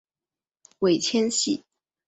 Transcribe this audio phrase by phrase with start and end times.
[0.79, 1.63] 尾纤细。